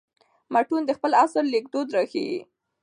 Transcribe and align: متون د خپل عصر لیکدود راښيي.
متون 0.53 0.81
د 0.85 0.91
خپل 0.97 1.11
عصر 1.23 1.43
لیکدود 1.53 1.87
راښيي. 1.95 2.39